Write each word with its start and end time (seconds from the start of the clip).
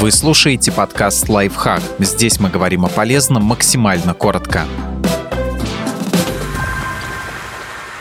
Вы 0.00 0.12
слушаете 0.12 0.72
подкаст 0.72 1.28
«Лайфхак». 1.28 1.82
Здесь 1.98 2.40
мы 2.40 2.48
говорим 2.48 2.86
о 2.86 2.88
полезном 2.88 3.44
максимально 3.44 4.14
коротко. 4.14 4.64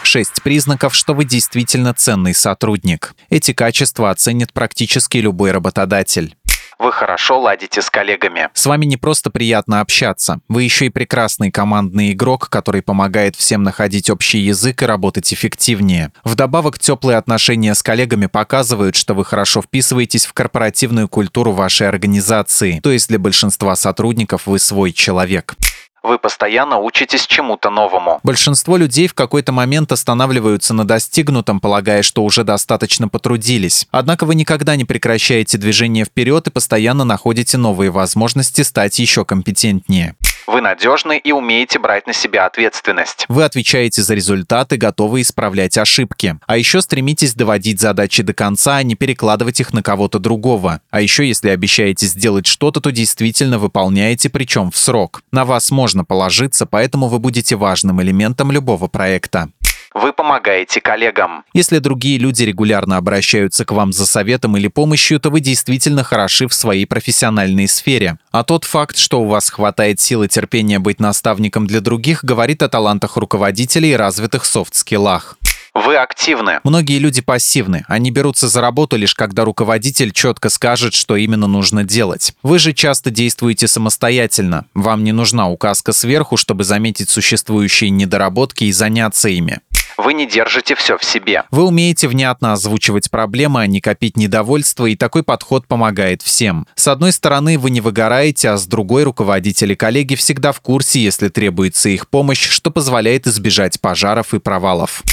Шесть 0.02 0.42
признаков, 0.42 0.96
что 0.96 1.14
вы 1.14 1.26
действительно 1.26 1.94
ценный 1.94 2.34
сотрудник. 2.34 3.16
Эти 3.30 3.52
качества 3.52 4.12
оценит 4.12 4.54
практически 4.54 5.18
любой 5.18 5.52
работодатель 5.52 6.38
вы 6.80 6.92
хорошо 6.92 7.40
ладите 7.40 7.82
с 7.82 7.90
коллегами. 7.90 8.50
С 8.54 8.66
вами 8.66 8.86
не 8.86 8.98
просто 8.98 9.30
приятно 9.30 9.82
общаться, 9.82 10.40
вы 10.48 10.64
еще 10.64 10.86
и 10.86 10.90
прекрасный 10.90 11.52
командный 11.52 12.14
игрок, 12.14 12.50
который 12.50 12.82
помогает 12.82 13.36
всем 13.36 13.64
находить 13.64 14.10
общий 14.10 14.40
язык 14.40 14.82
и 14.82 14.86
работать 14.86 15.32
эффективнее. 15.34 16.12
Вдобавок, 16.24 16.80
теплые 16.80 17.18
отношения 17.18 17.76
с 17.76 17.84
коллегами 17.84 18.26
показывают, 18.28 18.96
что 18.96 19.14
вы 19.14 19.26
хорошо 19.26 19.62
вписываетесь 19.62 20.26
в 20.26 20.34
корпоративную 20.34 21.10
культуру 21.10 21.52
вашей 21.52 21.88
организации, 21.88 22.80
то 22.80 22.92
есть 22.92 23.10
для 23.10 23.20
большинства 23.20 23.76
сотрудников 23.76 24.48
вы 24.48 24.58
свой 24.60 24.94
человек. 24.94 25.56
Вы 26.04 26.18
постоянно 26.18 26.80
учитесь 26.80 27.28
чему-то 27.28 27.70
новому. 27.70 28.20
Большинство 28.24 28.78
людей 28.78 29.08
в 29.08 29.14
какой-то 29.14 29.52
момент 29.52 29.92
останавливаются 29.92 30.74
на 30.74 30.86
достигнутом, 30.86 31.60
полагая, 31.60 32.04
что 32.04 32.24
уже 32.24 32.44
достаточно 32.44 33.08
потрудились. 33.08 33.88
Однако 33.92 34.26
вы 34.26 34.36
никогда 34.36 34.76
не 34.76 34.86
прекращаете 34.86 35.58
движение 35.58 36.06
вперед 36.06 36.48
и 36.48 36.52
постоянно 36.52 37.04
находите 37.04 37.58
новые 37.58 37.92
возможности 37.92 38.62
стать 38.62 38.98
еще 39.00 39.26
компетентнее. 39.26 40.16
Вы 40.50 40.62
надежны 40.62 41.20
и 41.20 41.32
умеете 41.32 41.78
брать 41.78 42.08
на 42.08 42.14
себя 42.14 42.48
ответственность. 42.48 43.26
Вы 43.30 43.44
отвечаете 43.44 44.02
за 44.02 44.16
результаты, 44.16 44.78
готовы 44.78 45.22
исправлять 45.22 45.78
ошибки. 45.78 46.40
А 46.48 46.58
еще 46.58 46.82
стремитесь 46.82 47.36
доводить 47.36 47.80
задачи 47.80 48.24
до 48.24 48.34
конца, 48.34 48.78
а 48.78 48.84
не 48.84 48.96
перекладывать 48.96 49.60
их 49.60 49.74
на 49.74 49.84
кого-то 49.84 50.18
другого. 50.18 50.82
А 50.90 51.02
еще, 51.02 51.28
если 51.28 51.50
обещаете 51.50 52.08
сделать 52.08 52.48
что-то, 52.48 52.82
то 52.82 52.92
действительно 52.92 53.60
выполняете, 53.60 54.32
причем 54.32 54.72
в 54.72 54.78
срок. 54.78 55.22
На 55.32 55.46
вас 55.46 55.70
можно 55.70 56.04
положиться, 56.04 56.66
поэтому 56.66 57.10
вы 57.10 57.20
будете 57.20 57.56
важным 57.56 58.02
элементом 58.02 58.52
любого 58.52 58.88
проекта 58.88 59.50
вы 59.94 60.14
помогаете 60.14 60.82
коллегам. 60.82 61.44
Если 61.54 61.80
другие 61.80 62.18
люди 62.18 62.44
регулярно 62.44 62.98
обращаются 62.98 63.66
к 63.66 63.72
вам 63.72 63.92
за 63.92 64.06
советом 64.06 64.58
или 64.58 64.68
помощью, 64.68 65.20
то 65.20 65.30
вы 65.30 65.40
действительно 65.40 66.04
хороши 66.04 66.48
в 66.48 66.54
своей 66.54 66.86
профессиональной 66.86 67.68
сфере. 67.68 68.18
А 68.32 68.44
тот 68.44 68.66
факт, 68.66 68.98
что 68.98 69.22
у 69.22 69.28
вас 69.28 69.50
хватает 69.50 70.00
силы 70.00 70.28
терпения 70.28 70.80
быть 70.80 71.00
наставником 71.00 71.68
для 71.68 71.82
других, 71.82 72.24
говорит 72.24 72.64
о 72.64 72.70
талантах 72.70 73.18
руководителей 73.18 73.92
и 73.92 73.96
развитых 73.96 74.46
софт-скиллах. 74.46 75.38
Вы 75.74 75.96
активны. 75.98 76.60
Многие 76.64 76.98
люди 76.98 77.22
пассивны. 77.22 77.86
Они 77.88 78.12
берутся 78.12 78.48
за 78.48 78.60
работу 78.62 78.98
лишь 78.98 79.14
когда 79.14 79.46
руководитель 79.46 80.12
четко 80.12 80.50
скажет, 80.50 80.94
что 80.94 81.16
именно 81.16 81.48
нужно 81.48 81.84
делать. 81.84 82.34
Вы 82.42 82.60
же 82.60 82.74
часто 82.74 83.12
действуете 83.12 83.68
самостоятельно. 83.68 84.66
Вам 84.74 85.04
не 85.04 85.12
нужна 85.12 85.48
указка 85.48 85.94
сверху, 85.94 86.38
чтобы 86.38 86.64
заметить 86.64 87.10
существующие 87.10 87.92
недоработки 87.92 88.64
и 88.66 88.72
заняться 88.72 89.30
ими. 89.30 89.60
Вы 90.02 90.14
не 90.14 90.26
держите 90.26 90.76
все 90.76 90.98
в 90.98 91.04
себе. 91.04 91.44
Вы 91.52 91.66
умеете 91.66 92.08
внятно 92.08 92.54
озвучивать 92.54 93.12
проблемы, 93.12 93.62
а 93.62 93.68
не 93.68 93.82
копить 93.82 94.16
недовольство, 94.16 94.86
и 94.86 94.96
такой 94.96 95.24
подход 95.24 95.68
помогает 95.68 96.22
всем. 96.22 96.66
С 96.76 96.88
одной 96.88 97.12
стороны, 97.12 97.60
вы 97.60 97.70
не 97.70 97.82
выгораете, 97.82 98.52
а 98.52 98.58
с 98.58 98.66
другой 98.66 99.04
руководители 99.04 99.76
коллеги 99.76 100.16
всегда 100.16 100.54
в 100.54 100.62
курсе, 100.62 101.02
если 101.02 101.28
требуется 101.28 101.90
их 101.90 102.08
помощь, 102.08 102.48
что 102.48 102.72
позволяет 102.72 103.28
избежать 103.28 103.82
пожаров 103.82 104.34
и 104.34 104.40
провалов. 104.40 105.04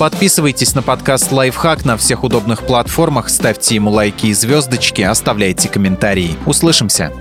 Подписывайтесь 0.00 0.74
на 0.74 0.82
подкаст 0.82 1.30
«Лайфхак» 1.30 1.84
на 1.84 1.96
всех 1.96 2.24
удобных 2.24 2.66
платформах, 2.66 3.28
ставьте 3.28 3.76
ему 3.76 3.90
лайки 3.90 4.26
и 4.26 4.32
звездочки, 4.32 5.02
оставляйте 5.02 5.68
комментарии. 5.68 6.34
Услышимся! 6.46 7.12